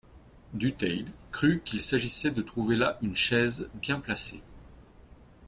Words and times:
Dutheil 0.53 1.05
crut 1.31 1.61
qu'il 1.63 1.79
s'agissait 1.79 2.31
de 2.31 2.41
trouver 2.41 2.75
là 2.75 2.97
une 3.03 3.15
chaise, 3.15 3.69
bien 3.83 3.99
placée. 3.99 4.41